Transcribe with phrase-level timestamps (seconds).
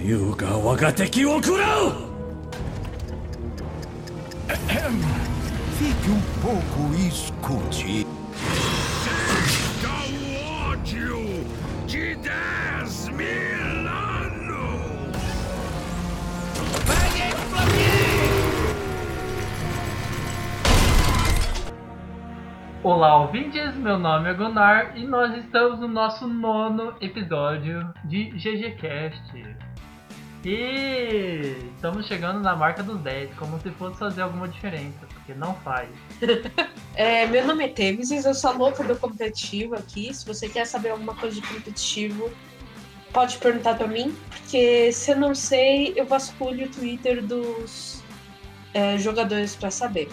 [0.00, 2.06] 優が我が敵を食らう
[5.78, 8.06] Fique um pouco e escute.
[9.84, 11.44] ao ódio
[11.86, 15.16] de 10 mil anos!
[22.82, 23.74] Olá, ouvintes!
[23.74, 29.69] Meu nome é Gunnar e nós estamos no nosso nono episódio de GGCast.
[30.43, 35.55] E estamos chegando na marca dos 10, como se fosse fazer alguma diferença, porque não
[35.55, 35.89] faz.
[36.93, 40.13] É, meu nome é Temesis, eu sou a louca do competitivo aqui.
[40.13, 42.29] Se você quer saber alguma coisa de competitivo,
[43.13, 48.03] pode perguntar pra mim, porque se eu não sei, eu vasculho o Twitter dos
[48.73, 50.11] é, jogadores pra saber.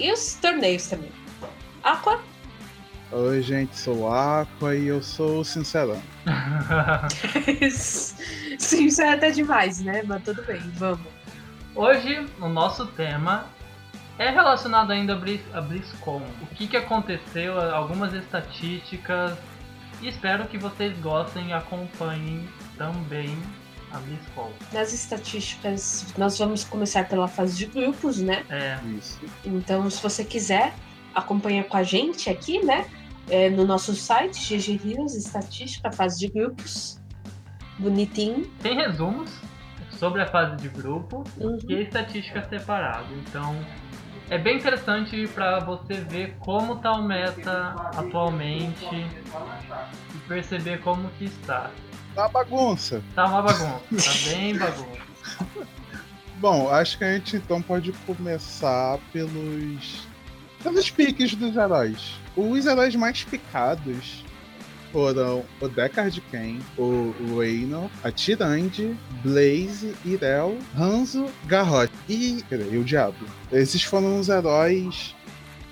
[0.00, 1.12] E os torneios também.
[1.82, 2.22] Aqua?
[3.10, 6.00] Oi, gente, sou o Aqua e eu sou o Sincerão.
[7.62, 10.02] Isso é até demais, né?
[10.04, 11.06] Mas tudo bem, vamos.
[11.74, 13.46] Hoje, o nosso tema
[14.18, 16.20] é relacionado ainda a, Blizz, a BlizzCon.
[16.42, 19.38] O que, que aconteceu, algumas estatísticas.
[20.02, 23.34] E espero que vocês gostem e acompanhem também
[23.90, 24.52] a BlizzCon.
[24.70, 28.44] Nas estatísticas, nós vamos começar pela fase de grupos, né?
[28.50, 29.18] É, Isso.
[29.46, 30.74] Então, se você quiser,
[31.14, 32.86] acompanha com a gente aqui, né?
[33.30, 36.98] É, no nosso site, GG Heroes, estatística, fase de grupos.
[37.78, 38.44] Bonitinho.
[38.60, 39.30] tem resumos
[39.90, 41.58] sobre a fase de grupo Uhum.
[41.68, 43.06] e a estatística separada.
[43.12, 43.54] Então,
[44.28, 51.26] é bem interessante para você ver como tá o meta atualmente e perceber como que
[51.26, 51.70] está.
[52.16, 53.00] Tá uma bagunça.
[53.14, 54.98] Tá uma bagunça, tá bem bagunça.
[56.38, 60.07] Bom, acho que a gente então pode começar pelos.
[60.62, 62.14] Pelos piques dos heróis.
[62.36, 64.24] Os heróis mais picados
[64.92, 72.42] foram o Deckard Cain, o Reino, a Tirande, Blaze, Irel, Hanzo, Garrote e,
[72.76, 73.16] o Diabo.
[73.52, 75.14] Esses foram os heróis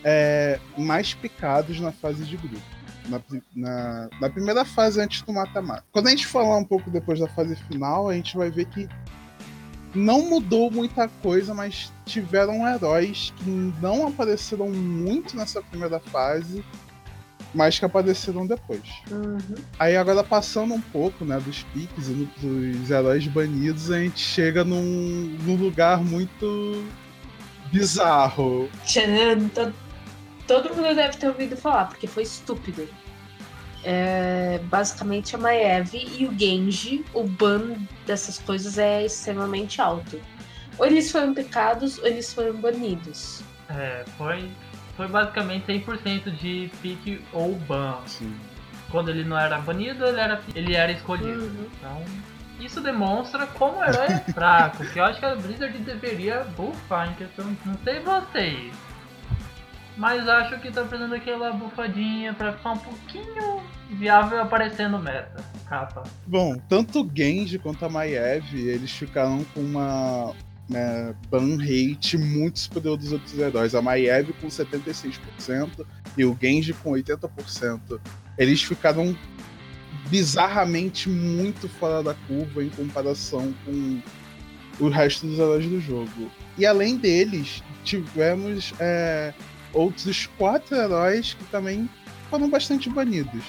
[0.04, 2.60] é, mais picados na fase de grupo.
[3.08, 3.20] Na,
[3.54, 5.84] na- na primeira fase antes do mata-mata.
[5.92, 8.88] Quando a gente falar um pouco depois da fase final, a gente vai ver que
[9.96, 16.64] não mudou muita coisa, mas tiveram heróis que não apareceram muito nessa primeira fase,
[17.54, 18.82] mas que apareceram depois.
[19.10, 19.56] Uhum.
[19.78, 24.62] Aí agora passando um pouco né, dos piques e dos heróis banidos, a gente chega
[24.62, 26.84] num, num lugar muito
[27.72, 28.68] bizarro.
[30.46, 32.88] Todo mundo deve ter ouvido falar, porque foi estúpido.
[33.88, 40.20] É, basicamente a Maiev e o Genji, o ban dessas coisas é extremamente alto.
[40.76, 43.42] Ou eles foram picados ou eles foram banidos.
[43.68, 44.50] É, foi,
[44.96, 48.00] foi basicamente 100% de pique ou ban.
[48.04, 48.34] Assim.
[48.90, 51.42] Quando ele não era banido, ele era, ele era escolhido.
[51.42, 51.68] Uhum.
[51.78, 52.04] Então,
[52.58, 54.84] isso demonstra como o herói é fraco.
[54.84, 57.56] que eu acho que a Blizzard deveria buffar em questão.
[57.64, 58.72] Não sei vocês.
[59.96, 65.42] Mas acho que tá precisando daquela bufadinha pra ficar um pouquinho viável aparecer no meta.
[65.68, 66.02] Capa.
[66.26, 70.34] Bom, tanto o Genji quanto a Maiev, eles ficaram com uma
[70.68, 73.74] né, ban rate muito superior dos outros heróis.
[73.74, 75.86] A Maiev com 76%
[76.16, 78.00] e o Genji com 80%.
[78.36, 79.16] Eles ficaram
[80.08, 84.00] bizarramente muito fora da curva em comparação com
[84.78, 86.30] o resto dos heróis do jogo.
[86.58, 89.32] E além deles, tivemos é,
[89.76, 91.88] outros quatro heróis que também
[92.30, 93.44] foram bastante banidos.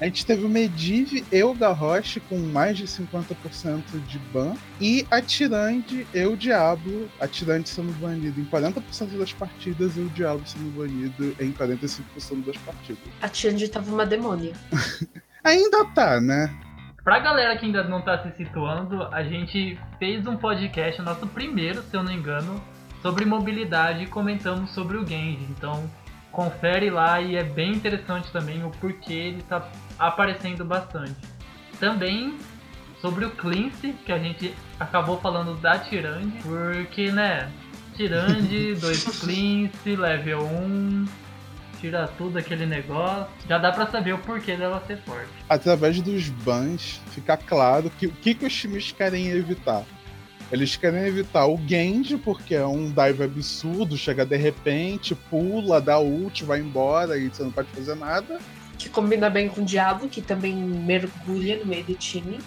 [0.00, 4.54] A gente teve o Medivh e o Garrosh com mais de 50% de ban.
[4.80, 10.00] E a Tirande e o Diablo, a Tirande sendo banido em 40% das partidas e
[10.00, 13.02] o Diablo sendo banido em 45% das partidas.
[13.20, 14.52] A Tianji tava uma demônia.
[15.42, 16.56] Ainda tá, né?
[17.02, 21.82] Pra galera que ainda não tá se situando, a gente fez um podcast, nosso primeiro,
[21.82, 22.62] se eu não me engano,
[23.02, 25.46] sobre mobilidade e comentamos sobre o Genji.
[25.50, 25.88] Então,
[26.30, 31.16] confere lá e é bem interessante também o porquê ele tá aparecendo bastante.
[31.78, 32.36] Também
[33.00, 37.50] sobre o Cleanse, que a gente acabou falando da Tirande, porque, né,
[37.94, 41.06] Tirande, 2 Cleanse, level 1,
[41.80, 43.28] tira tudo aquele negócio.
[43.48, 45.30] Já dá pra saber o porquê dela ser forte.
[45.48, 49.84] Através dos bans, fica claro que o que, que os times querem evitar.
[50.50, 55.98] Eles querem evitar o Genji, porque é um dive absurdo, chega de repente, pula, dá
[55.98, 58.38] ult, vai embora e você não pode fazer nada.
[58.78, 62.38] Que combina bem com o Diablo, que também mergulha no meio do time.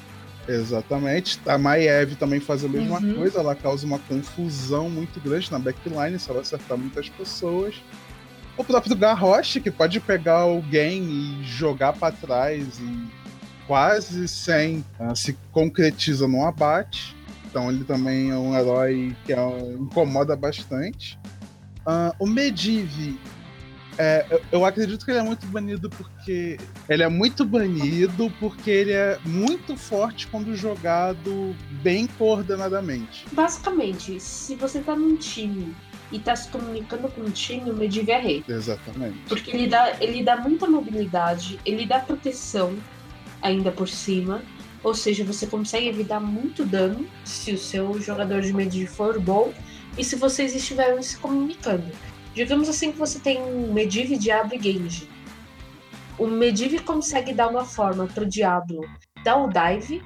[0.48, 1.40] Exatamente.
[1.46, 3.14] A Maiev também faz a mesma Uhum.
[3.16, 7.76] coisa, ela causa uma confusão muito grande na backline, se ela acertar muitas pessoas.
[8.58, 13.08] O próprio Garrosh, que pode pegar alguém e jogar pra trás e
[13.68, 17.16] quase 100 uh, se concretiza no abate.
[17.52, 19.38] Então ele também é um herói que é,
[19.78, 21.20] incomoda bastante.
[21.86, 23.20] Uh, o Medivh,
[23.98, 26.58] é, eu acredito que ele é muito banido porque.
[26.88, 31.54] Ele é muito banido porque ele é muito forte quando jogado
[31.84, 33.26] bem coordenadamente.
[33.34, 35.76] Basicamente, se você tá num time
[36.12, 38.44] e tá se comunicando com o time, o Medivh é rei.
[38.48, 39.20] Exatamente.
[39.28, 42.78] Porque ele dá, ele dá muita mobilidade, ele dá proteção
[43.42, 44.42] ainda por cima.
[44.84, 49.54] Ou seja, você consegue evitar muito dano se o seu jogador de Medivh for bom
[49.98, 51.92] e se vocês estiverem se comunicando.
[52.34, 55.08] Digamos assim que você tem um Medivh, Diablo e Genji.
[56.18, 58.82] O Medivh consegue dar uma forma pro Diablo
[59.24, 60.02] dar o dive,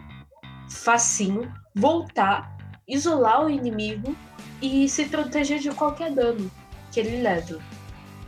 [0.69, 2.55] facinho, voltar,
[2.87, 4.15] isolar o inimigo
[4.61, 6.49] e se proteger de qualquer dano
[6.91, 7.57] que ele leve.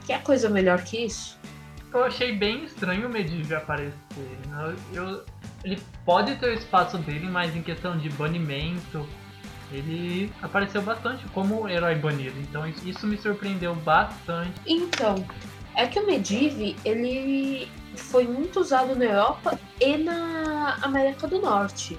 [0.05, 1.37] Quer coisa melhor que isso?
[1.93, 3.93] Eu achei bem estranho o Medivh aparecer.
[4.47, 4.75] Né?
[4.93, 5.25] Eu,
[5.67, 9.05] ele pode ter o espaço dele, mas em questão de banimento,
[9.71, 12.39] ele apareceu bastante como herói banido.
[12.39, 14.53] Então isso me surpreendeu bastante.
[14.65, 15.25] Então,
[15.75, 21.97] é que o Medivh, ele foi muito usado na Europa e na América do Norte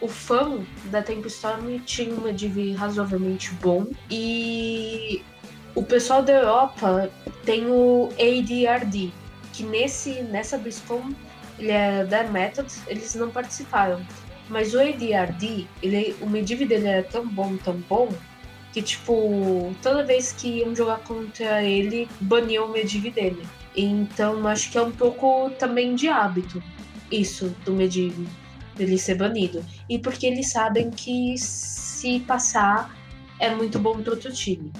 [0.00, 5.22] o fã da Tempestorm tinha um Medivh razoavelmente bom e
[5.74, 7.10] o pessoal da Europa
[7.44, 9.12] tem o ADRD,
[9.52, 11.12] que nesse, nessa BlizzCon
[12.08, 14.04] da Method, eles não participaram.
[14.48, 18.12] Mas o ADRD, ele, o Medivh dele era tão bom, tão bom,
[18.72, 23.46] que tipo, toda vez que iam jogar contra ele, baniam o Medivh dele.
[23.76, 26.60] Então acho que é um pouco também de hábito
[27.10, 28.26] isso do Medivh
[28.76, 29.64] dele ser banido.
[29.88, 32.96] E porque eles sabem que se passar
[33.38, 34.72] é muito bom para outro time.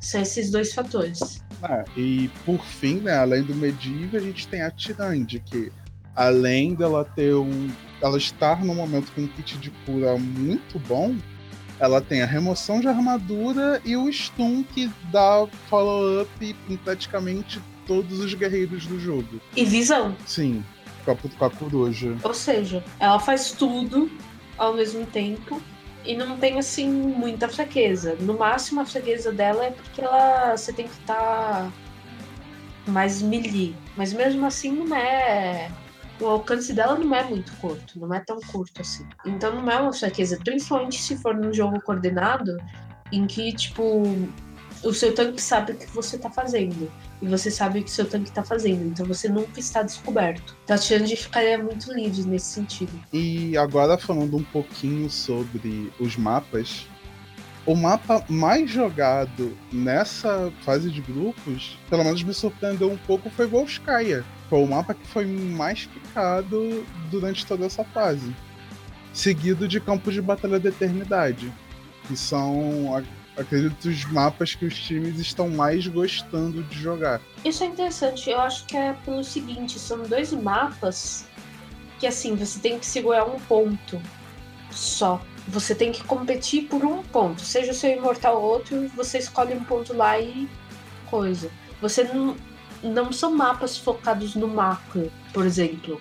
[0.00, 1.42] São esses dois fatores.
[1.62, 5.72] Ah, e por fim, né, além do Medivh, a gente tem a Tirande, que
[6.16, 7.68] além dela ter um.
[8.02, 11.16] Ela estar no momento com um kit de cura muito bom,
[11.78, 18.18] ela tem a remoção de armadura e o stun que dá follow-up em praticamente todos
[18.20, 19.40] os guerreiros do jogo.
[19.56, 20.14] E visão.
[20.26, 20.62] Sim
[21.06, 22.16] com a, com a coruja.
[22.22, 24.10] Ou seja, ela faz tudo
[24.58, 25.62] ao mesmo tempo
[26.04, 28.16] e não tem assim muita fraqueza.
[28.20, 31.72] No máximo a fraqueza dela é porque ela você tem que estar tá
[32.86, 35.70] mais melee, mas mesmo assim não é
[36.20, 39.06] o alcance dela não é muito curto, não é tão curto assim.
[39.24, 42.56] Então não é uma fraqueza, principalmente se for num jogo coordenado
[43.12, 44.02] em que tipo
[44.82, 46.90] o seu tanque sabe o que você tá fazendo
[47.20, 50.56] e você sabe o que seu tanque está fazendo, então você nunca está descoberto.
[50.64, 52.92] Então a Tiranji ficaria muito livre nesse sentido.
[53.12, 56.86] E agora falando um pouquinho sobre os mapas,
[57.64, 63.46] o mapa mais jogado nessa fase de grupos, pelo menos me surpreendeu um pouco, foi
[63.46, 64.24] Volskaya.
[64.48, 68.34] Foi o mapa que foi mais picado durante toda essa fase.
[69.12, 71.52] Seguido de Campos de Batalha da Eternidade,
[72.06, 72.94] que são
[73.36, 77.20] acredito, os mapas que os times estão mais gostando de jogar.
[77.44, 78.30] Isso é interessante.
[78.30, 81.26] Eu acho que é pelo seguinte: são dois mapas
[81.98, 84.00] que, assim, você tem que segurar um ponto
[84.70, 85.20] só.
[85.48, 87.40] Você tem que competir por um ponto.
[87.40, 90.48] Seja o seu imortal ou outro, você escolhe um ponto lá e
[91.08, 91.50] coisa.
[91.80, 92.36] Você não,
[92.82, 96.00] não são mapas focados no macro, por exemplo.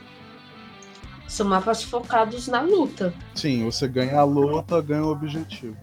[1.28, 3.14] São mapas focados na luta.
[3.34, 5.78] Sim, você ganha a luta, ganha o objetivo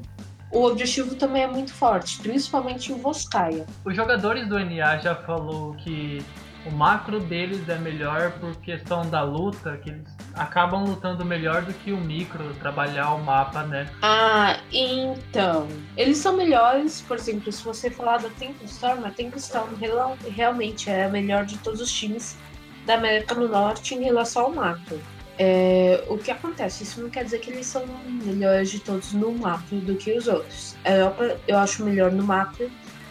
[0.53, 3.65] o objetivo também é muito forte, principalmente em Volskaya.
[3.85, 6.23] Os jogadores do NA já falou que
[6.64, 11.73] o macro deles é melhor por questão da luta, que eles acabam lutando melhor do
[11.73, 13.88] que o micro, trabalhar o mapa, né?
[14.00, 15.69] Ah, então.
[15.97, 19.75] Eles são melhores, por exemplo, se você falar da Tempestorm, a Tempestorm
[20.31, 22.37] realmente é a melhor de todos os times
[22.87, 25.00] da América do Norte em relação ao macro.
[25.38, 26.85] É, o que acontece?
[26.85, 30.28] Isso não quer dizer que eles são melhores de todos no macro do que os
[30.28, 30.76] outros.
[30.85, 32.71] A Europa eu acho melhor no macro,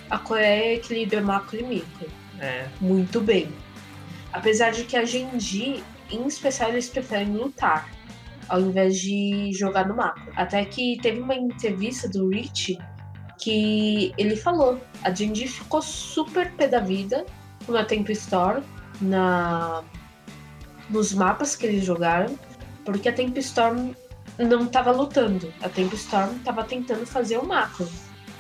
[0.10, 2.21] a Coreia equilibra macro e micro.
[2.42, 2.68] É.
[2.82, 3.54] Muito bem.
[4.34, 7.90] Apesar de que a Genji, em especial, eles preferem lutar
[8.50, 10.32] ao invés de jogar no macro.
[10.36, 12.78] Até que teve uma entrevista do Rich
[13.38, 17.26] que ele falou: a Genji ficou super pé da vida
[17.68, 18.62] na Temple Store,
[19.00, 19.84] na
[20.90, 22.38] nos mapas que eles jogaram,
[22.84, 23.94] porque a Tempestorm
[24.38, 25.54] não estava lutando.
[25.62, 27.88] A Tempestorm estava tentando fazer o macro.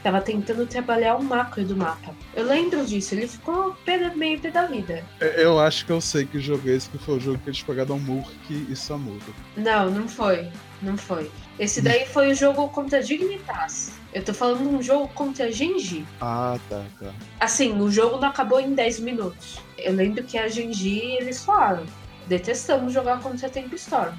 [0.03, 2.13] Tava tentando trabalhar o macro do mapa.
[2.35, 3.75] Eu lembro disso, ele ficou
[4.15, 5.03] meio pé da vida.
[5.19, 7.61] Eu acho que eu sei que jogo é esse, que foi o jogo que eles
[7.61, 9.35] pegaram Murk e Samuro.
[9.55, 10.49] Não, não foi.
[10.81, 11.29] Não foi.
[11.59, 13.91] Esse daí foi o jogo contra Dignitas.
[14.13, 16.05] Eu tô falando um jogo contra Genji.
[16.19, 17.13] Ah, tá, tá.
[17.39, 19.59] Assim, o jogo não acabou em 10 minutos.
[19.77, 21.85] Eu lembro que a Genji, eles falaram
[22.27, 24.15] Detestamos jogar contra a Tempo Storm.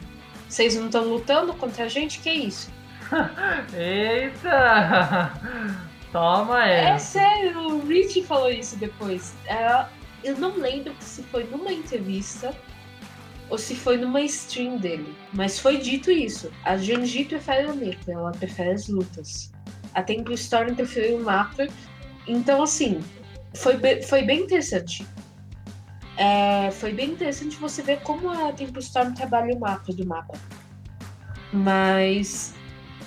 [0.49, 2.19] Vocês não estão lutando contra a gente?
[2.19, 2.71] Que isso?
[3.75, 5.33] Eita!
[6.11, 7.19] Toma É essa.
[7.21, 9.35] sério, o Rich falou isso depois.
[9.47, 9.87] É,
[10.23, 12.55] eu não lembro se foi numa entrevista
[13.49, 15.15] ou se foi numa stream dele.
[15.33, 16.51] Mas foi dito isso.
[16.65, 19.51] A Janji prefere a meta, ela prefere as lutas.
[19.95, 21.67] A Temple Storm prefere o mapa.
[22.27, 23.01] Então, assim,
[23.55, 25.07] foi, be- foi bem interessante.
[26.17, 30.35] É, foi bem interessante você ver como a Temple Storm trabalha o mapa do mapa.
[31.53, 32.55] Mas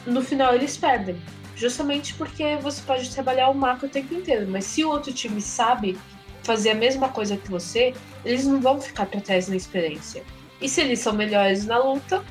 [0.05, 1.17] no final eles perdem.
[1.55, 5.41] Justamente porque você pode trabalhar o macro o tempo inteiro, mas se o outro time
[5.41, 5.97] sabe
[6.43, 7.93] fazer a mesma coisa que você,
[8.23, 10.23] eles não vão ficar pra trás na experiência.
[10.61, 12.23] E se eles são melhores na luta,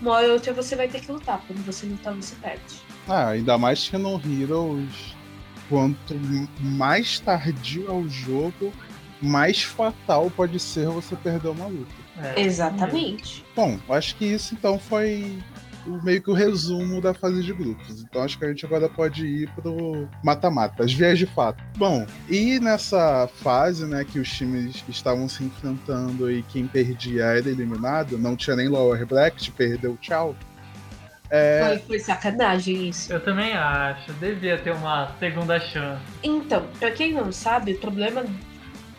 [0.00, 1.42] uma hora ou outra você vai ter que lutar.
[1.46, 2.62] Quando você lutar, você perde.
[3.08, 5.14] Ah, ainda mais que no Heroes,
[5.68, 6.14] quanto
[6.60, 8.72] mais tardio é o jogo,
[9.22, 11.94] mais fatal pode ser você perder uma luta.
[12.36, 12.40] É.
[12.40, 13.44] Exatamente.
[13.54, 15.38] Bom, acho que isso então foi
[16.02, 18.02] meio que o resumo da fase de grupos.
[18.02, 21.62] Então acho que a gente agora pode ir pro mata-mata, as vias de fato.
[21.76, 27.48] Bom, e nessa fase, né, que os times estavam se enfrentando e quem perdia era
[27.48, 30.36] eliminado, não tinha nem lower bracket, perdeu tchau.
[31.30, 33.12] É, Foi, foi sacanagem isso.
[33.12, 34.12] Eu também acho.
[34.14, 36.02] Devia ter uma segunda chance.
[36.22, 38.24] Então, pra quem não sabe, o problema.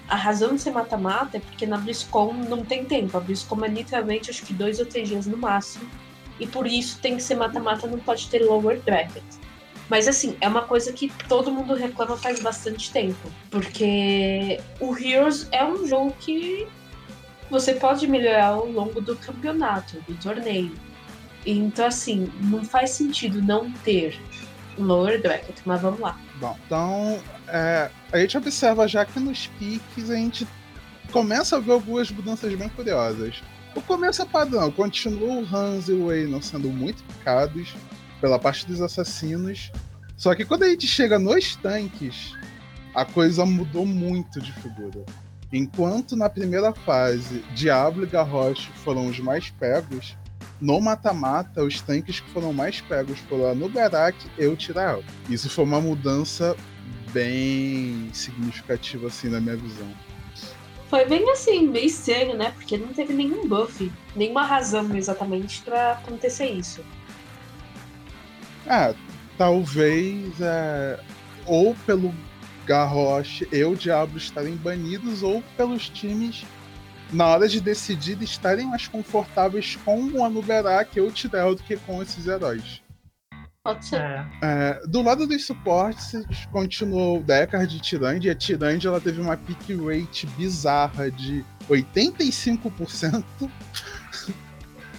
[0.08, 3.18] A razão de ser mata-mata é porque na BlizzCon não tem tempo.
[3.18, 5.86] A BlizzCon é literalmente acho que dois ou três dias no máximo.
[6.42, 9.24] E por isso tem que ser mata-mata, não pode ter lower bracket.
[9.88, 13.32] Mas assim, é uma coisa que todo mundo reclama faz bastante tempo.
[13.52, 16.68] Porque o Heroes é um jogo que
[17.50, 20.74] você pode melhorar ao longo do campeonato, do torneio.
[21.46, 24.20] Então, assim, não faz sentido não ter
[24.80, 26.18] lower bracket, mas vamos lá.
[26.38, 30.48] Bom, então é, a gente observa já que nos piques a gente
[31.12, 33.44] começa a ver algumas mudanças bem curiosas.
[33.74, 37.74] O começo é padrão, continua o Hans e o Wayne sendo muito picados
[38.20, 39.72] pela parte dos assassinos.
[40.18, 42.34] Só que quando a gente chega nos tanques,
[42.94, 45.06] a coisa mudou muito de figura.
[45.54, 50.18] Enquanto na primeira fase Diablo e Garrosh foram os mais pegos,
[50.60, 55.04] no mata-mata, os tanques que foram mais pegos foram a Nubarak e o Tirael.
[55.30, 56.56] Isso foi uma mudança
[57.12, 59.92] bem significativa, assim, na minha visão.
[60.92, 62.52] Foi bem assim, meio estranho, né?
[62.52, 66.84] Porque não teve nenhum buff, nenhuma razão exatamente pra acontecer isso.
[68.68, 68.94] Ah,
[69.38, 71.00] talvez é,
[71.46, 72.14] ou pelo
[72.66, 76.44] Garrosh e o Diablo estarem banidos, ou pelos times,
[77.10, 81.78] na hora de decidir, estarem mais confortáveis com o Anuberak e o Tirael do que
[81.78, 82.82] com esses heróis.
[83.64, 84.02] Pode ser.
[84.02, 84.26] É.
[84.42, 88.28] É, do lado dos suportes, continuou o Deckard e Tirande.
[88.28, 93.24] E a Tirande ela teve uma pick rate bizarra de 85%.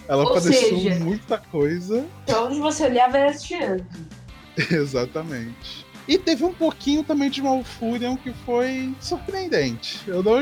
[0.07, 2.07] ela Ou apareceu seja- muita coisa.
[2.25, 3.85] Pra onde você olhava era tirando.
[4.71, 5.85] Exatamente.
[6.07, 10.01] E teve um pouquinho também de Malfurion que foi surpreendente.
[10.07, 10.39] Eu não.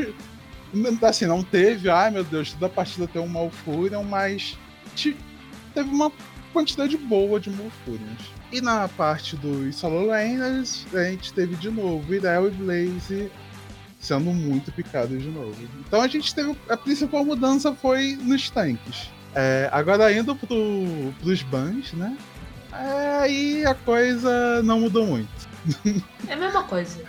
[1.08, 4.56] Assim, não teve, ai meu Deus, toda partida tem um Malfurion, mas
[4.94, 5.16] te-
[5.74, 6.12] teve uma
[6.52, 8.32] quantidade boa de Malfurions.
[8.52, 13.30] E na parte dos solo laners, a gente teve de novo Irel e Blaze
[14.00, 15.56] sendo muito picados de novo.
[15.86, 16.56] Então a gente teve.
[16.68, 19.10] A principal mudança foi nos tanques.
[19.34, 22.16] É, agora indo pro, pros bans, né?
[22.72, 25.28] Aí a coisa não mudou muito.
[26.26, 27.04] É a mesma coisa.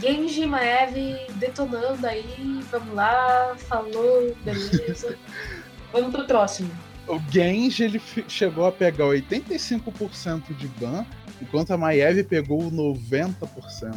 [0.00, 5.16] Genji, Maeve detonando aí, vamos lá, falou, beleza.
[5.92, 6.70] vamos pro próximo.
[7.08, 11.04] O Genji ele chegou a pegar 85% de ban,
[11.40, 13.94] enquanto a Maiev pegou 90%.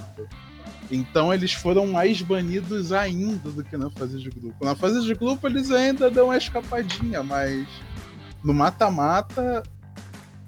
[0.92, 4.64] Então eles foram mais banidos ainda do que na fase de grupo.
[4.64, 7.68] Na fase de grupo eles ainda dão uma escapadinha, mas
[8.44, 9.64] no mata-mata,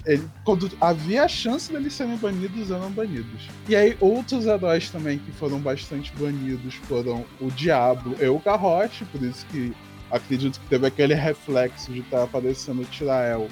[0.05, 3.47] ele- quando havia a chance deles serem banidos, eram banidos.
[3.67, 9.05] E aí outros heróis também que foram bastante banidos foram o Diablo e o Garrote,
[9.05, 9.73] por isso que
[10.11, 13.47] acredito que teve aquele reflexo de estar aparecendo o Tirael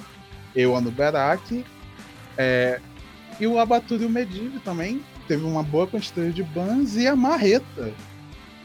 [0.54, 1.64] e o Anuberak.
[2.38, 2.80] É,
[3.40, 7.16] e o Abatur e o Medivh também teve uma boa quantidade de bans e a
[7.16, 7.92] Marreta,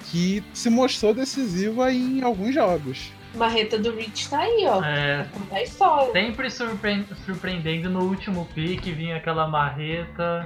[0.10, 3.12] que se mostrou decisiva em alguns jogos.
[3.36, 4.84] Marreta do Rich tá aí, ó.
[4.84, 6.12] É, contar história.
[6.12, 10.46] sempre surpre- surpreendendo no último pique vinha aquela marreta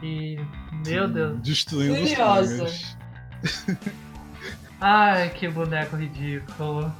[0.00, 0.36] que.
[0.84, 1.40] Meu Deus.
[1.40, 2.56] Destruindo os Curiosa.
[2.56, 2.96] sonhos.
[4.86, 6.92] Ai, que boneco ridículo.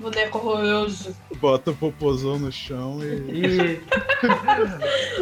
[0.00, 1.14] Boneco horroroso.
[1.38, 3.30] Bota o popozão no chão e.
[3.30, 3.80] E,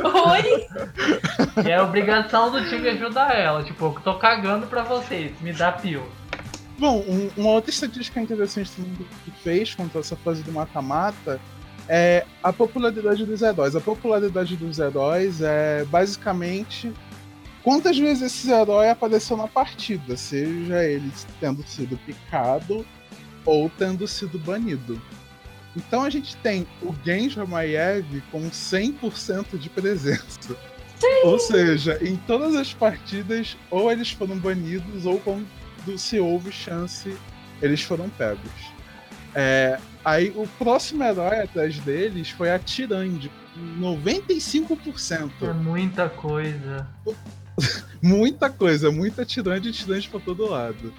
[0.00, 0.66] Oi?
[1.66, 3.64] e é obrigação do time ajudar ela.
[3.64, 6.04] Tipo, eu tô cagando pra vocês, me dá pio.
[6.78, 8.70] Bom, um, uma outra estatística interessante
[9.24, 11.40] que fez quanto a essa fase do mata-mata
[11.88, 13.74] é a popularidade dos heróis.
[13.74, 16.92] A popularidade dos heróis é basicamente
[17.64, 22.86] quantas vezes esse herói apareceu na partida, seja ele tendo sido picado
[23.44, 25.00] ou tendo sido banido.
[25.76, 30.56] Então a gente tem o Genji Maiev com 100% de presença.
[30.96, 31.24] Sim.
[31.24, 35.46] Ou seja, em todas as partidas, ou eles foram banidos, ou quando
[35.96, 37.16] se houve chance,
[37.60, 38.74] eles foram pegos.
[39.34, 43.30] É, aí o próximo herói atrás deles foi a Tirande,
[43.80, 45.30] 95%.
[45.42, 46.86] É muita coisa.
[48.02, 50.92] muita coisa, muita Tirande e Tirande pra todo lado.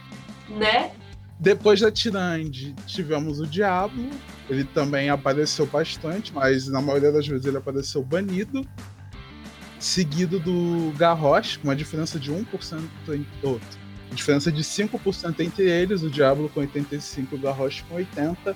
[0.49, 0.91] Né?
[1.39, 4.09] Depois da Tirande, tivemos o Diablo.
[4.49, 8.65] Ele também apareceu bastante, mas na maioria das vezes ele apareceu banido.
[9.79, 13.85] Seguido do Garrosh, com uma diferença de 1% em outro.
[14.11, 18.55] Diferença de 5% entre eles, o Diablo com 85 o Garrosh com 80.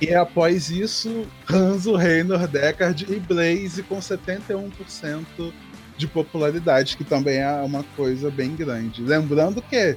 [0.00, 5.52] E após isso, Hanzo, Reynor, Deckard e Blaze com 71%
[5.96, 9.02] de popularidade, que também é uma coisa bem grande.
[9.02, 9.96] Lembrando que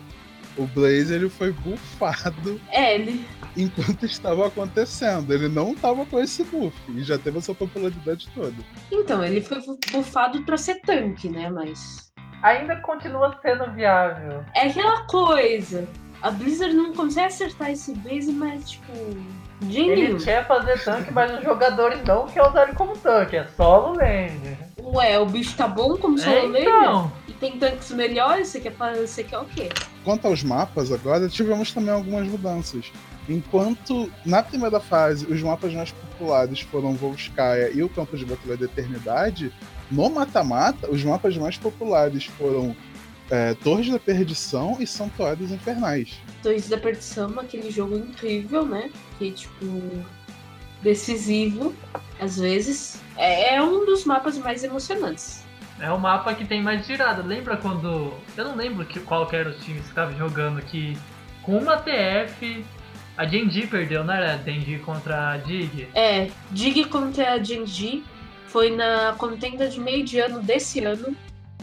[0.57, 2.59] o Blaze ele foi bufado.
[2.69, 3.25] É, ele.
[3.55, 5.33] Enquanto estava acontecendo.
[5.33, 6.75] Ele não estava com esse buff.
[6.89, 8.55] E já teve essa popularidade toda.
[8.91, 9.59] Então, ele foi
[9.91, 11.49] bufado pra ser tanque, né?
[11.49, 12.09] Mas.
[12.43, 14.45] Ainda continua sendo viável.
[14.55, 15.87] É aquela coisa.
[16.21, 18.91] A Blizzard não consegue acertar esse Blaze, mas tipo.
[19.69, 23.97] Ele quer fazer tanque, mas os jogadores não querem usar ele como tanque, é solo
[23.97, 24.57] lane.
[24.83, 26.61] Ué, o bicho tá bom como solo é, lane?
[26.61, 27.11] Então.
[27.27, 29.69] E tem tanques melhores, você quer, você quer o quê?
[30.03, 32.91] Quanto aos mapas agora, tivemos também algumas mudanças.
[33.27, 38.57] Enquanto na primeira fase os mapas mais populares foram Volskaya e o Campo de Batalha
[38.57, 39.53] da Eternidade,
[39.91, 42.75] no mata-mata os mapas mais populares foram
[43.29, 46.17] é, Torres da Perdição e Santuários Infernais.
[46.41, 48.89] Torres da Perdição, aquele jogo incrível, né?
[49.19, 49.65] Que tipo
[50.81, 51.73] decisivo,
[52.19, 53.01] às vezes.
[53.17, 55.43] É, é um dos mapas mais emocionantes.
[55.79, 57.21] É o mapa que tem mais girada.
[57.21, 58.13] Lembra quando.
[58.35, 60.97] Eu não lembro que, qual que era os times que estavam jogando que
[61.41, 62.65] com uma TF
[63.19, 65.87] a Genji perdeu, não era Genji contra a Dig?
[65.93, 68.01] É, Dig contra a Genji
[68.47, 71.15] foi na contenda de meio de ano desse ano.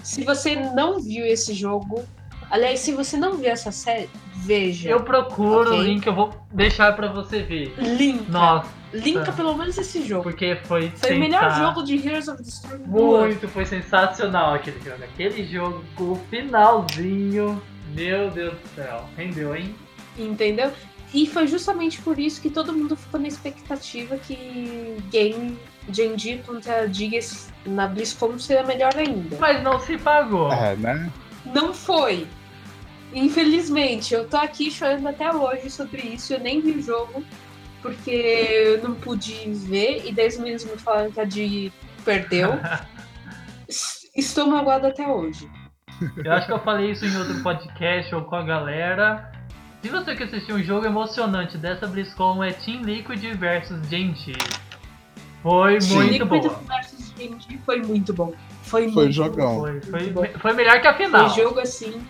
[0.03, 2.05] Se você não viu esse jogo,
[2.51, 4.91] aliás, se você não viu essa série, veja.
[4.91, 5.81] Eu procuro okay?
[5.81, 7.75] o link, eu vou deixar para você ver.
[7.79, 8.31] Linka.
[8.31, 8.71] Nossa.
[8.97, 10.25] Linka pelo menos esse jogo.
[10.25, 12.81] Porque foi Foi o melhor jogo de Heroes of the Storm.
[12.87, 15.03] Muito, foi sensacional aquele jogo.
[15.03, 17.63] Aquele jogo, o finalzinho,
[17.95, 19.75] meu Deus do céu, rendeu, hein?
[20.19, 20.73] Entendeu?
[21.15, 25.57] E foi justamente por isso que todo mundo ficou na expectativa que game
[25.93, 29.37] Genji contra Gigas na BlizzCon seria melhor ainda.
[29.39, 30.53] Mas não se pagou.
[30.53, 31.11] É, né?
[31.45, 32.27] Não foi.
[33.15, 36.35] Infelizmente, eu tô aqui chorando até hoje sobre isso.
[36.35, 37.25] Eu nem vi o jogo,
[37.87, 40.03] porque eu não pude ver.
[40.05, 41.73] E 10 meninos me falaram que a Dig
[42.05, 42.51] perdeu.
[44.17, 45.49] Estou magoado até hoje.
[46.25, 49.33] Eu acho que eu falei isso em outro podcast ou com a galera.
[49.83, 54.35] Se você quer assistir um jogo emocionante dessa BlizzCon, é Team Liquid versus Genji.
[55.43, 58.35] Foi Team muito Liquid versus Genji foi muito bom.
[58.63, 59.61] Foi, foi muito jogão.
[59.61, 61.31] Foi, foi, foi, melhor que a final.
[61.31, 62.05] Foi jogo assim.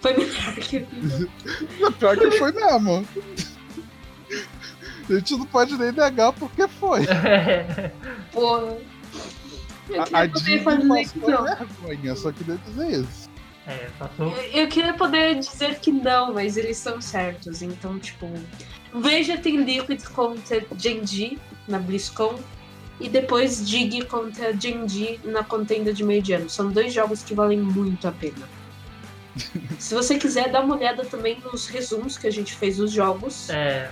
[0.00, 1.92] Foi melhor que a final.
[1.98, 3.06] Pior que foi mesmo.
[5.08, 7.06] A gente não pode nem negar porque foi.
[7.26, 7.92] É.
[8.32, 8.76] Porra.
[9.88, 13.30] Eu a, a Disney passou vergonha, só queria dizer isso.
[13.66, 14.28] É, passou.
[14.28, 17.62] Eu, eu, queria poder dizer que não, mas eles são certos.
[17.62, 18.28] Então, tipo,
[18.94, 21.38] veja tem Liquid contra Genji
[21.68, 22.38] na BlizzCon
[23.00, 26.48] e depois Dig contra Genji na contenda de meio de ano.
[26.48, 28.48] São dois jogos que valem muito a pena.
[29.78, 33.50] Se você quiser, dá uma olhada também nos resumos que a gente fez dos jogos.
[33.50, 33.90] É.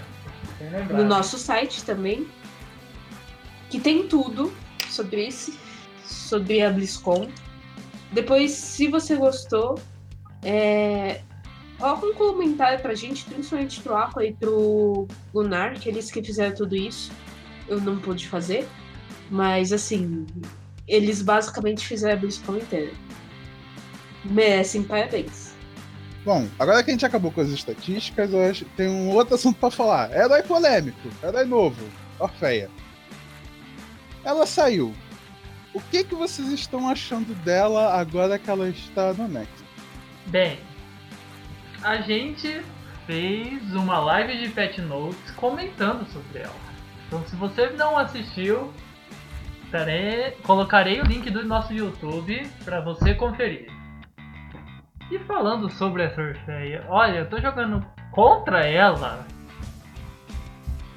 [0.91, 2.27] No nosso site também.
[3.71, 4.53] Que tem tudo
[4.89, 5.59] sobre esse.
[6.05, 7.29] Sobre a BlizzCon.
[8.13, 9.81] Depois, se você gostou,
[10.43, 11.21] é...
[11.79, 16.55] coloca um comentário pra gente, principalmente pro Aqua e pro Lunar, que eles que fizeram
[16.55, 17.11] tudo isso.
[17.67, 18.69] Eu não pude fazer.
[19.31, 20.27] Mas, assim,
[20.87, 22.93] eles basicamente fizeram a BlizzCon inteira.
[24.25, 25.44] Merecem parabéns.
[26.25, 29.59] Bom, agora que a gente acabou com as estatísticas, eu acho tem um outro assunto
[29.59, 30.11] para falar.
[30.11, 31.85] Herói polêmico, herói novo,
[32.19, 32.71] Orfeia.
[34.25, 34.95] Ela saiu.
[35.75, 39.65] O que, que vocês estão achando dela agora que ela está no Next?
[40.27, 40.59] Bem,
[41.83, 42.63] a gente
[43.07, 46.55] fez uma live de Pet Notes comentando sobre ela.
[47.07, 48.73] Então, se você não assistiu,
[49.71, 53.84] terei, colocarei o link do nosso YouTube para você conferir.
[55.11, 59.27] E falando sobre essa Orfeia, olha, eu tô jogando contra ela.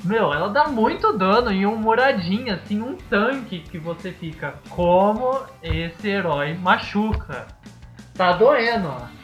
[0.04, 4.56] Meu, ela dá muito dano em um moradinho, assim, um tanque que você fica.
[4.70, 7.48] Como esse herói machuca.
[8.14, 9.18] Tá doendo, ó.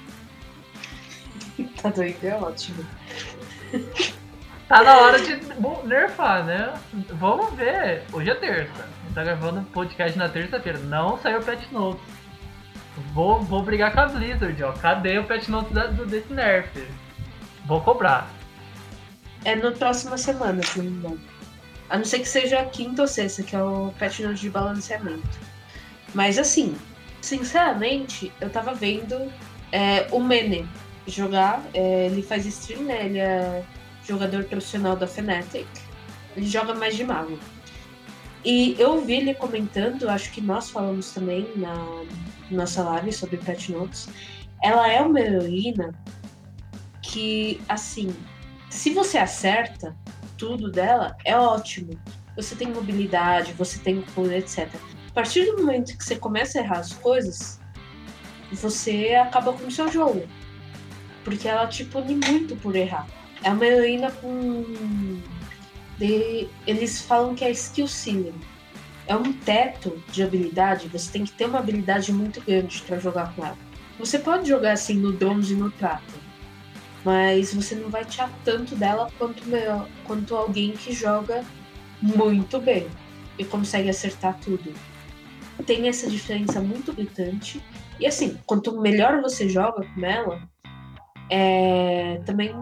[1.82, 2.84] Tá doido, é ótimo.
[4.68, 5.40] Tá na hora de
[5.86, 6.74] nerfar, né?
[7.20, 8.04] Vamos ver.
[8.12, 8.84] Hoje é terça.
[8.84, 10.80] A gente tá gravando podcast na terça-feira.
[10.80, 12.02] Não saiu o patch notes.
[13.14, 14.72] Vou, vou brigar com a Blizzard, ó.
[14.74, 16.70] Cadê o patch notes da- do, desse nerf?
[17.66, 18.30] Vou cobrar.
[19.44, 21.20] É na próxima semana, se não me engano.
[21.90, 24.50] A não ser que seja a quinta ou sexta, que é o patch note de
[24.50, 25.40] balanceamento.
[26.14, 26.76] Mas assim,
[27.22, 29.32] sinceramente, eu tava vendo
[29.72, 30.68] é, o Mene
[31.08, 31.62] jogar.
[31.74, 33.06] é, ele faz stream, né?
[33.06, 33.64] Ele é
[34.08, 35.68] jogador profissional da Fnatic.
[36.36, 37.38] Ele joga mais de mago.
[38.44, 41.76] E eu vi ele comentando, acho que nós falamos também na
[42.52, 44.10] nossa live sobre patch notes.
[44.62, 45.94] Ela é uma heroína
[47.02, 48.14] que, assim,
[48.70, 49.96] se você acerta
[50.38, 51.98] tudo dela, é ótimo.
[52.36, 54.68] Você tem mobilidade, você tem cura, etc.
[55.10, 57.60] A partir do momento que você começa a errar as coisas,
[58.52, 60.24] você acaba com o seu jogo.
[61.24, 63.08] Porque ela te pune muito por errar.
[63.44, 64.66] É uma heroína com.
[66.68, 68.40] Eles falam que é skill ceiling.
[69.08, 73.34] É um teto de habilidade, você tem que ter uma habilidade muito grande para jogar
[73.36, 73.58] com ela.
[74.00, 76.24] Você pode jogar assim no bronze e no prata
[77.04, 79.44] mas você não vai tirar tanto dela quanto,
[80.06, 81.44] quanto alguém que joga
[82.02, 82.88] muito bem
[83.38, 84.74] e consegue acertar tudo.
[85.66, 87.62] Tem essa diferença muito gritante.
[88.00, 90.42] E assim, quanto melhor você joga com ela,
[91.30, 92.54] é, também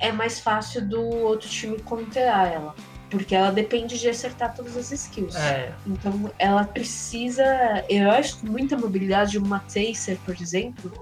[0.00, 2.74] é mais fácil do outro time conterar ela.
[3.10, 5.34] Porque ela depende de acertar todas as skills.
[5.34, 7.44] É, Então ela precisa.
[7.88, 10.92] Heróis com muita mobilidade, uma Tracer, por exemplo,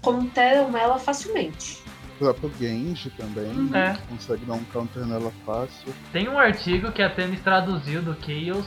[0.00, 1.82] conteram ela facilmente.
[2.14, 3.46] O próprio Genji também.
[3.46, 3.74] Uhum.
[3.74, 3.96] É.
[4.08, 5.92] Consegue dar um counter nela fácil.
[6.12, 8.66] tem um artigo que a Tênis traduziu do Chaos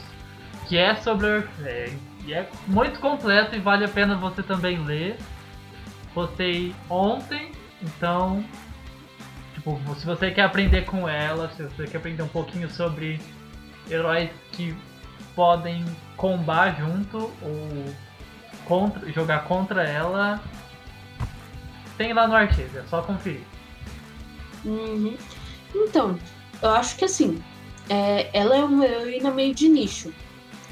[0.68, 1.94] que é sobre a Orfeia.
[2.26, 5.18] E é muito completo e vale a pena você também ler.
[6.14, 8.44] Postei ontem, então.
[9.63, 13.19] Tipo, se você quer aprender com ela, se você quer aprender um pouquinho sobre
[13.89, 14.76] heróis que
[15.34, 15.86] podem
[16.17, 17.93] combar junto ou
[18.65, 20.43] contra, jogar contra ela,
[21.97, 23.43] tem lá no artigo, é só conferir.
[24.65, 25.17] Uhum.
[25.73, 26.19] Então,
[26.62, 27.41] eu acho que assim,
[27.89, 30.13] é, ela é uma heroína meio de nicho.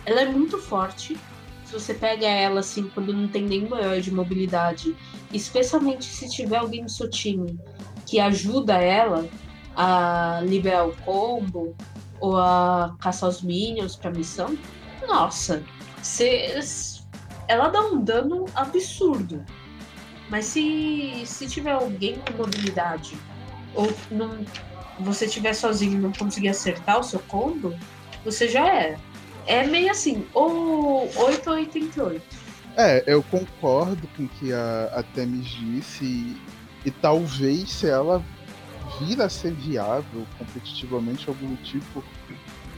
[0.06, 1.18] Ela é muito forte.
[1.64, 4.94] Se você pega ela assim, quando não tem nenhum herói de mobilidade,
[5.32, 7.58] especialmente se tiver alguém no seu time
[8.12, 9.26] que ajuda ela
[9.74, 11.74] a liberar o combo
[12.20, 14.58] ou a caçar os minions pra missão,
[15.08, 15.64] nossa,
[16.04, 16.60] cê-
[17.48, 19.42] ela dá um dano absurdo.
[20.30, 23.18] Mas se, se tiver alguém com mobilidade
[23.74, 24.40] ou não,
[25.00, 27.74] você estiver sozinho e não conseguir acertar o seu combo,
[28.26, 29.00] você já era.
[29.48, 32.22] É meio assim, ou 8 ou 88.
[32.76, 36.36] É, eu concordo com o que a, a Temis disse
[36.86, 38.24] e, talvez se ela
[39.00, 42.04] vir a ser viável competitivamente algum tipo,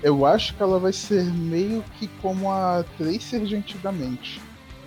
[0.01, 4.41] eu acho que ela vai ser meio que como a Tracer de antigamente.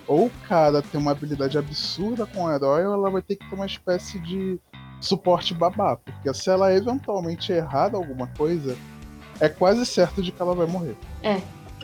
[0.05, 3.49] Ou o cara tem uma habilidade absurda com o herói, ou ela vai ter que
[3.49, 4.59] ter uma espécie de
[5.01, 5.97] suporte babá.
[5.97, 8.77] Porque se ela eventualmente errar alguma coisa,
[9.39, 10.95] é quase certo de que ela vai morrer.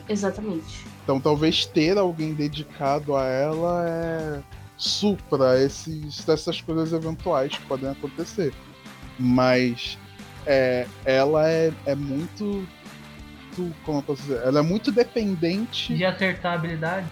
[0.08, 0.86] Exatamente.
[1.02, 4.42] Então talvez ter alguém dedicado a ela é
[4.84, 8.52] supra esses, essas coisas eventuais que podem acontecer.
[9.18, 9.96] Mas
[10.46, 12.66] é, ela é, é muito.
[13.84, 14.42] Como eu posso dizer?
[14.44, 17.06] Ela é muito dependente De acertar a habilidade.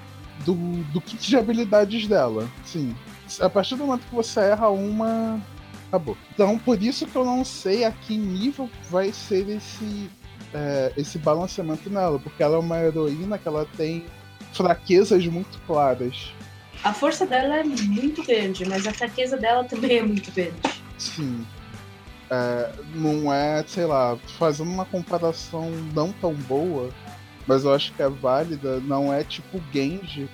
[0.45, 0.55] do,
[0.93, 2.49] do kit de habilidades dela.
[2.65, 2.95] Sim.
[3.41, 5.41] A partir do momento que você erra uma.
[5.89, 6.17] Acabou.
[6.35, 10.11] Então por isso que eu não sei a que nível vai ser esse,
[10.53, 12.19] é, esse balanceamento nela.
[12.19, 14.05] Porque ela é uma heroína que ela tem
[14.53, 16.33] fraquezas muito claras.
[16.85, 20.57] A força dela é muito grande, mas a fraqueza dela também é muito grande.
[20.99, 21.47] Sim.
[22.31, 26.89] É, não é, sei lá, fazendo uma comparação não tão boa,
[27.47, 30.29] mas eu acho que é válida, não é tipo o Genji,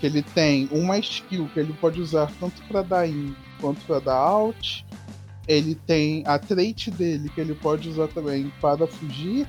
[0.00, 4.00] que ele tem uma skill que ele pode usar tanto para dar in quanto para
[4.00, 4.84] dar out.
[5.46, 9.46] Ele tem a trait dele que ele pode usar também para fugir.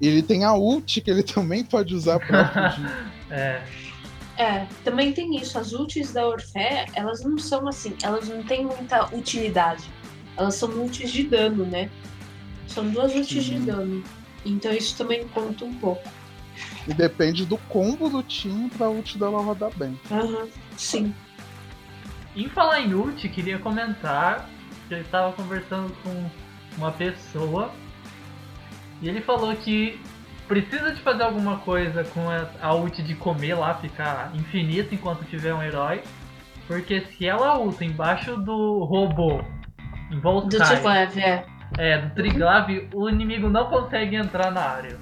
[0.00, 2.90] Ele tem a ult que ele também pode usar para fugir.
[3.30, 3.62] É,
[4.40, 5.58] É, também tem isso.
[5.58, 9.84] As ultis da Orfé, elas não são assim, elas não têm muita utilidade.
[10.34, 11.90] Elas são ultis de dano, né?
[12.66, 14.02] São duas ultis de dano.
[14.46, 16.08] Então isso também conta um pouco.
[16.88, 20.00] E depende do combo do time pra ult dela rodar bem.
[20.10, 21.14] Aham, sim.
[22.34, 24.48] em falar em ult, queria comentar
[24.88, 26.30] que eu estava conversando com
[26.78, 27.70] uma pessoa
[29.02, 30.00] e ele falou que
[30.50, 32.22] precisa de fazer alguma coisa com
[32.60, 36.02] a ult de comer lá, ficar infinito enquanto tiver um herói.
[36.66, 39.42] Porque se ela ulta embaixo do robô,
[40.10, 41.46] em Do Voltaic, Triglav, é.
[41.78, 44.98] é, do Triglav, o inimigo não consegue entrar na área.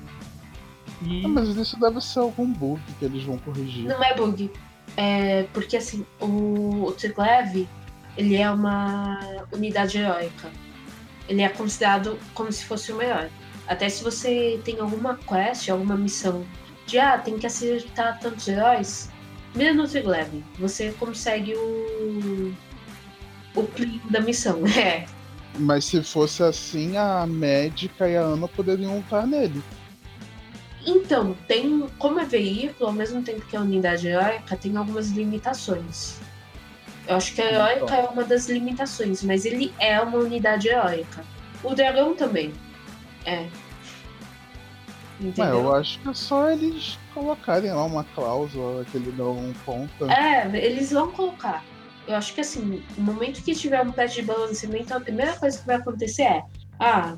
[1.03, 3.87] E Ah, mas isso deve ser algum bug que eles vão corrigir.
[3.87, 4.51] Não é bug.
[4.99, 7.67] É porque assim, o, o Triglav,
[8.19, 9.19] ele é uma
[9.51, 10.51] unidade heróica.
[11.27, 13.31] Ele é considerado como se fosse um herói.
[13.69, 16.45] Até se você tem alguma quest, alguma missão
[16.87, 19.11] de ah, tem que acertar tantos heróis,
[19.55, 20.29] mira no Triglav.
[20.59, 22.55] Você consegue o.
[23.55, 24.63] o primo da missão.
[24.77, 25.07] É.
[25.59, 29.63] Mas se fosse assim, a médica e a Ana poderiam lutar nele.
[30.87, 31.87] Então, tem.
[31.99, 36.17] Como é veículo, ao mesmo tempo que é unidade heróica, tem algumas limitações.
[37.07, 41.25] Eu acho que a heróica é uma das limitações, mas ele é uma unidade heróica.
[41.65, 42.53] O dragão também.
[43.29, 43.49] É.
[45.21, 50.07] Mas eu acho que é só eles colocarem lá uma cláusula que ele não conta.
[50.13, 51.65] É, eles vão colocar.
[52.07, 55.59] Eu acho que assim, no momento que tiver um patch de balanceamento, a primeira coisa
[55.59, 56.43] que vai acontecer é.
[56.79, 57.17] Ah,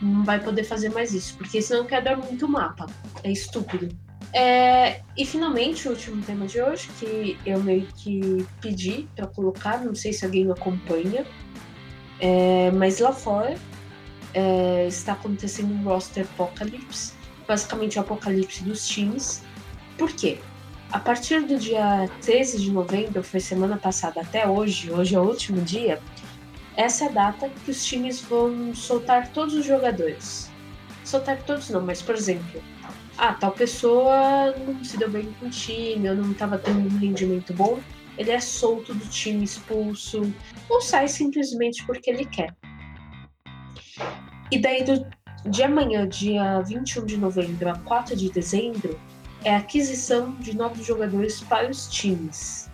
[0.00, 2.86] não vai poder fazer mais isso, porque senão quebra muito o mapa.
[3.22, 3.94] É estúpido.
[4.32, 9.84] É, e finalmente, o último tema de hoje, que eu meio que pedi pra colocar,
[9.84, 11.26] não sei se alguém acompanha,
[12.18, 13.56] é, mas lá fora
[14.34, 19.42] é, está acontecendo um roster Apocalypse basicamente o apocalipse dos times.
[19.98, 20.38] Por quê?
[20.92, 25.24] A partir do dia 13 de novembro, foi semana passada até hoje, hoje é o
[25.24, 26.00] último dia,
[26.76, 30.48] essa é a data que os times vão soltar todos os jogadores.
[31.04, 32.62] Soltar todos não, mas por exemplo,
[33.18, 36.98] ah, tal pessoa não se deu bem com o time, ou não estava tendo um
[36.98, 37.80] rendimento bom,
[38.16, 40.32] ele é solto do time, expulso,
[40.68, 42.54] ou sai simplesmente porque ele quer.
[44.50, 45.06] E daí do,
[45.48, 48.98] de amanhã, dia 21 de novembro a 4 de dezembro,
[49.44, 52.70] é a aquisição de novos jogadores para os times.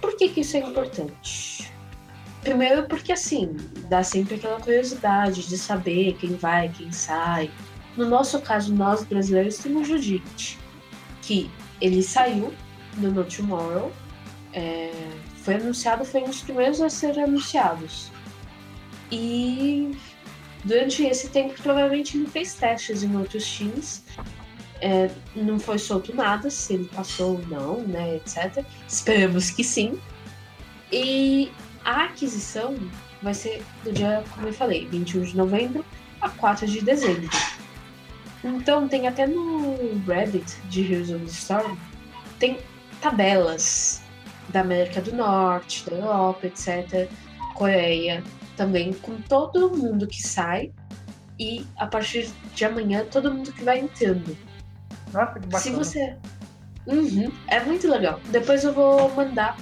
[0.00, 1.72] Por que, que isso é importante?
[2.42, 3.56] Primeiro porque assim,
[3.88, 7.50] dá sempre aquela curiosidade de saber quem vai, quem sai.
[7.96, 10.58] No nosso caso, nós brasileiros temos o Judite,
[11.22, 11.50] que
[11.80, 12.54] ele saiu
[12.96, 13.92] do No Tomorrow,
[14.52, 14.92] é,
[15.42, 18.10] foi anunciado, foi um dos primeiros a ser anunciados.
[19.10, 19.96] E
[20.64, 24.04] durante esse tempo, provavelmente ele fez testes em outros times.
[24.80, 28.64] É, não foi solto nada, se ele passou ou não, né, etc.
[28.86, 29.98] Esperamos que sim.
[30.92, 31.50] E
[31.84, 32.76] a aquisição
[33.22, 35.84] vai ser do dia, como eu falei, 21 de novembro
[36.20, 37.28] a 4 de dezembro.
[38.44, 41.76] Então tem até no Reddit de Heroes of the Storm,
[42.38, 42.58] tem
[43.00, 44.00] tabelas
[44.48, 47.08] da América do Norte, da Europa, etc.
[47.54, 48.22] Coreia,
[48.58, 50.72] também com todo mundo que sai
[51.38, 54.36] e a partir de amanhã todo mundo que vai entrando.
[55.12, 55.60] Nossa, que bacana.
[55.60, 56.16] Se você.
[56.86, 58.20] Uhum, é muito legal.
[58.30, 59.56] Depois eu vou mandar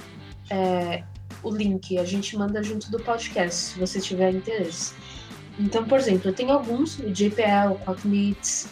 [0.49, 1.03] é,
[1.43, 4.93] o link, a gente manda junto do podcast, se você tiver interesse.
[5.59, 8.69] Então, por exemplo, eu tenho alguns, o JPL, o Cognits,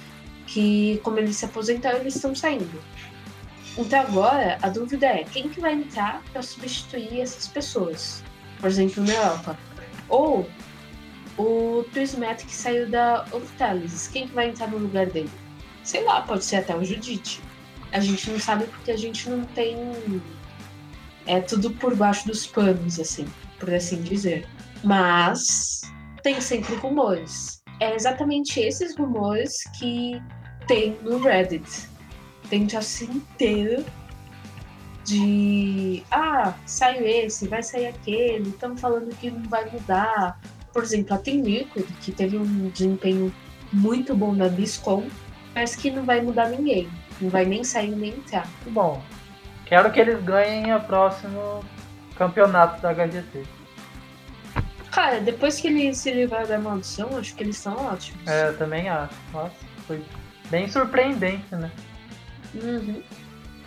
[0.47, 2.81] que como eles se aposentaram, eles estão saindo.
[3.77, 8.23] Então agora a dúvida é quem que vai entrar para substituir essas pessoas?
[8.59, 9.57] Por exemplo, na Europa.
[10.09, 10.47] Ou
[11.37, 15.29] o Twismet que saiu da Octalis, quem que vai entrar no lugar dele?
[15.83, 17.41] Sei lá, pode ser até o Judite.
[17.91, 19.77] A gente não sabe porque a gente não tem.
[21.27, 23.25] É tudo por baixo dos panos, assim,
[23.59, 24.47] por assim dizer.
[24.83, 25.81] Mas
[26.23, 27.61] tem sempre rumores.
[27.79, 30.21] É exatamente esses rumores que
[30.67, 31.87] tem no Reddit.
[32.49, 33.83] Tem um assim inteiro
[35.05, 40.39] de ah, saiu esse, vai sair aquele, estão falando que não vai mudar.
[40.73, 43.33] Por exemplo, a Team Liquid, que teve um desempenho
[43.71, 45.07] muito bom na BlizzCon,
[45.53, 46.89] parece que não vai mudar ninguém.
[47.21, 48.47] Não vai nem sair nem entrar.
[48.67, 49.01] Bom,
[49.65, 51.63] quero que eles ganhem o próximo
[52.17, 53.43] campeonato da HGT.
[54.91, 58.27] Cara, depois que eles se livraram da maldição, acho que eles são ótimos.
[58.27, 59.13] É, eu também acho.
[59.31, 60.03] Nossa, foi
[60.49, 61.69] bem surpreendente, né?
[62.53, 63.03] Uhum.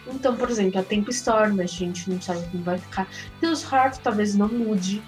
[0.09, 3.09] Então, por exemplo, a Tempo Storm, a gente não sabe como vai ficar.
[3.41, 5.03] Deus Heart talvez não mude,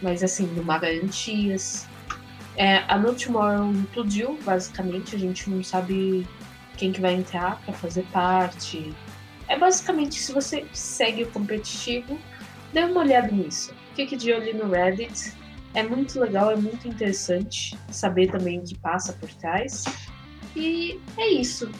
[0.00, 1.86] mas assim, não há garantias.
[2.56, 6.26] É, a No Tomorrow implodiu, basicamente, a gente não sabe
[6.76, 8.94] quem que vai entrar para fazer parte.
[9.48, 12.18] É basicamente, se você segue o competitivo,
[12.72, 13.72] dê uma olhada nisso.
[13.94, 15.32] Fique de olho no Reddit.
[15.74, 19.84] É muito legal, é muito interessante saber também o que passa por trás.
[20.56, 21.70] E é isso.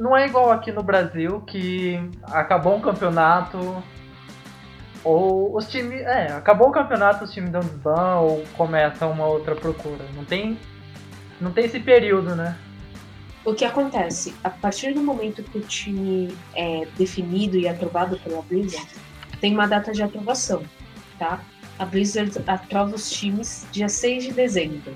[0.00, 3.84] Não é igual aqui no Brasil que acabou um campeonato,
[5.04, 6.00] Ou os times.
[6.02, 10.04] É, acabou o campeonato, os times dão desban ou começa uma outra procura.
[10.14, 10.58] Não tem.
[11.40, 12.56] Não tem esse período, né?
[13.44, 14.34] O que acontece?
[14.44, 18.88] A partir do momento que o time é definido e aprovado pela Blizzard,
[19.40, 20.62] tem uma data de aprovação,
[21.18, 21.40] tá?
[21.78, 24.94] A Blizzard aprova os times dia 6 de dezembro.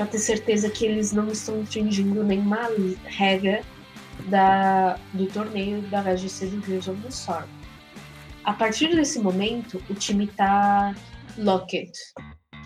[0.00, 2.70] Pra ter certeza que eles não estão infringindo nenhuma
[3.04, 3.60] regra
[4.30, 7.44] da, do torneio da VGC do Heroes of the Storm.
[8.42, 10.94] A partir desse momento, o time tá
[11.36, 11.92] locked.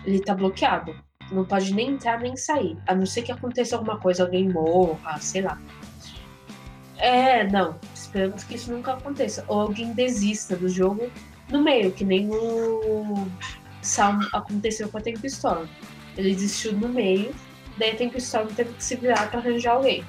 [0.05, 0.95] Ele tá bloqueado.
[1.29, 2.77] Não pode nem entrar nem sair.
[2.87, 5.61] A não ser que aconteça alguma coisa, alguém morra, sei lá.
[6.95, 7.77] É, não.
[7.93, 9.43] Esperamos que isso nunca aconteça.
[9.49, 11.11] Ou alguém desista do jogo
[11.51, 13.27] no meio, que nem o
[13.81, 15.67] Salm aconteceu com a Tempestorm.
[16.17, 17.33] Ele desistiu no meio,
[17.77, 20.03] daí a Tempestorm teve que se virar pra arranjar alguém.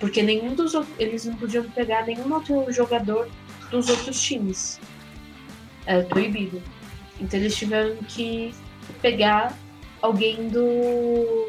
[0.00, 0.72] Porque nenhum dos.
[0.98, 3.28] Eles não podiam pegar nenhum outro jogador
[3.70, 4.80] dos outros times.
[5.86, 6.62] Era proibido.
[7.20, 8.54] Então eles tiveram que
[9.02, 9.56] pegar
[10.00, 11.48] alguém do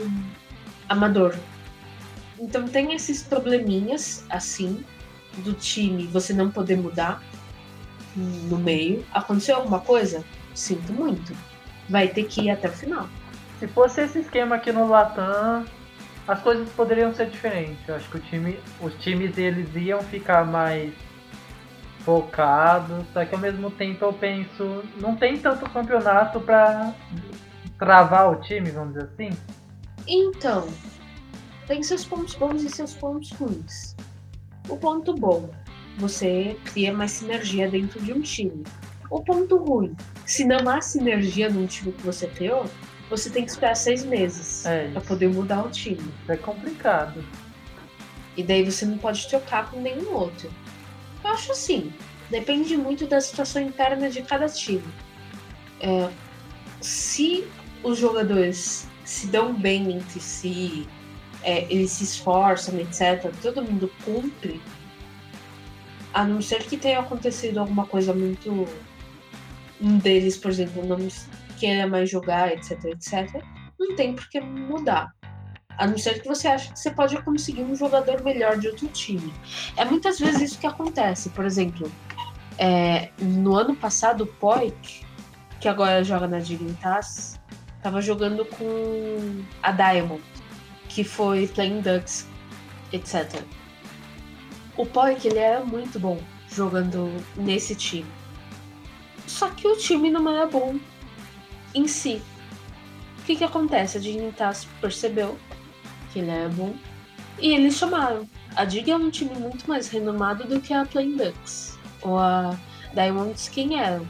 [0.88, 1.36] amador.
[2.40, 4.84] Então tem esses probleminhas assim
[5.38, 7.24] do time você não poder mudar
[8.16, 9.06] no meio.
[9.12, 10.24] Aconteceu alguma coisa?
[10.56, 11.34] Sinto muito.
[11.90, 13.08] Vai ter que ir até o final.
[13.60, 15.66] Se fosse esse esquema aqui no Latam,
[16.28, 17.88] as coisas poderiam ser diferentes.
[17.88, 20.94] Eu acho que o time, os times eles iam ficar mais
[22.00, 26.94] focados, só que ao mesmo tempo eu penso, não tem tanto campeonato pra
[27.78, 29.30] travar o time, vamos dizer assim.
[30.08, 30.68] Então,
[31.68, 33.96] tem seus pontos bons e seus pontos ruins.
[34.68, 35.50] O ponto bom,
[35.98, 38.64] você cria mais sinergia dentro de um time.
[39.10, 39.96] O ponto ruim,
[40.26, 42.66] se não há sinergia no time que você criou,
[43.10, 46.14] você tem que esperar seis meses É para poder mudar o time.
[46.28, 47.24] É complicado.
[48.38, 50.50] E daí você não pode trocar com nenhum outro.
[51.24, 51.92] Eu acho assim,
[52.30, 54.84] depende muito da situação interna de cada time.
[55.82, 56.10] É,
[56.80, 57.48] se
[57.84, 60.88] os jogadores se dão bem entre si,
[61.42, 64.62] é, eles se esforçam, etc., todo mundo cumpre,
[66.14, 68.68] a não ser que tenha acontecido alguma coisa muito.
[69.82, 71.08] Um deles, por exemplo, não
[71.58, 73.44] queira mais jogar, etc, etc,
[73.80, 75.14] não tem por que mudar.
[75.78, 78.88] A não ser que você ache que você pode conseguir um jogador melhor de outro
[78.90, 79.34] time.
[79.78, 81.30] É muitas vezes isso que acontece.
[81.30, 81.90] Por exemplo,
[82.58, 85.06] é, no ano passado, o Poik,
[85.62, 87.40] que agora joga na Dignitas,
[87.82, 90.22] tava jogando com a Diamond,
[90.90, 92.28] que foi Playing Ducks,
[92.92, 93.42] etc.
[94.76, 96.20] O Poik, ele era muito bom
[96.52, 98.19] jogando nesse time.
[99.30, 100.80] Só que o time não era bom
[101.76, 102.20] em si.
[103.20, 104.00] O que que acontece?
[104.00, 105.38] A Dignitas percebeu
[106.12, 106.74] que ele era bom
[107.40, 108.28] e eles chamaram.
[108.56, 112.58] A Dig é um time muito mais renomado do que a Playing Ducks ou a
[112.92, 114.06] Diamonds quem eram.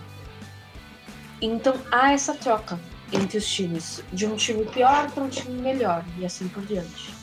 [1.42, 2.80] Então há essa troca
[3.12, 7.14] entre os times, de um time pior para um time melhor e assim por diante.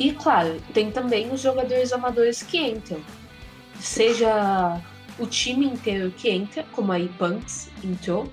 [0.00, 3.00] E claro, tem também os jogadores amadores que entram.
[3.78, 4.82] Seja
[5.18, 8.30] o time inteiro que entra, como a Punks entrou,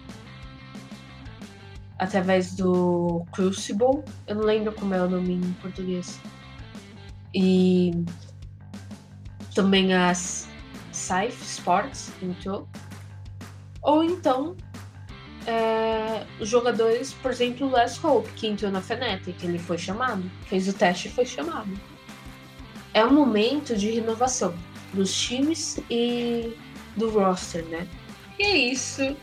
[1.98, 6.20] através do Crucible, eu não lembro como é o nome em português.
[7.34, 7.92] E
[9.56, 10.48] também as
[10.92, 12.68] Scythe Sports entrou.
[13.82, 14.56] Ou então
[15.46, 20.24] é, os jogadores, por exemplo, o Les Hope, que entrou na Fnatic, ele foi chamado,
[20.46, 21.72] fez o teste e foi chamado.
[22.94, 24.54] É um momento de renovação
[24.94, 26.56] dos times e
[26.96, 27.88] do roster, né?
[28.40, 29.16] E é isso.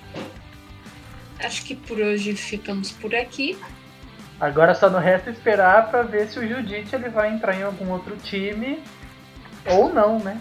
[1.39, 3.59] Acho que por hoje ficamos por aqui.
[4.41, 7.91] Agora só não resta esperar pra ver se o Judite ele vai entrar em algum
[7.91, 8.83] outro time
[9.67, 10.41] ou não, né?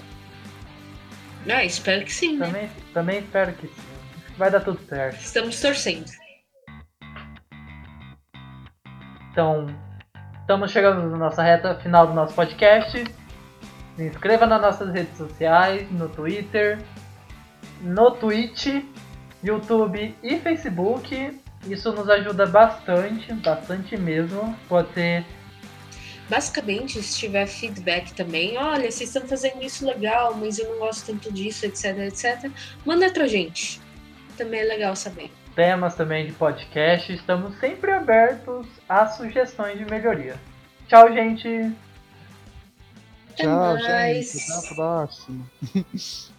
[1.49, 2.45] Ah, espero que sim, né?
[2.45, 3.73] Também, também espero que sim.
[4.37, 5.19] Vai dar tudo certo.
[5.19, 6.09] Estamos torcendo.
[9.31, 9.67] Então,
[10.41, 13.03] estamos chegando na nossa reta final do nosso podcast.
[13.95, 16.79] Se inscreva nas nossas redes sociais, no Twitter,
[17.81, 18.83] no Twitch,
[19.43, 21.39] YouTube e Facebook.
[21.67, 24.55] Isso nos ajuda bastante, bastante mesmo.
[24.67, 25.25] Pode ser
[26.29, 31.07] Basicamente, se tiver feedback também, olha, vocês estão fazendo isso legal, mas eu não gosto
[31.07, 32.51] tanto disso, etc, etc,
[32.85, 33.81] manda pra gente.
[34.37, 35.31] Também é legal saber.
[35.55, 37.11] temas também de podcast.
[37.11, 40.35] Estamos sempre abertos a sugestões de melhoria.
[40.87, 41.73] Tchau, gente!
[43.31, 44.31] Até Tchau, mais.
[44.31, 44.51] gente.
[44.51, 45.45] Até a próxima.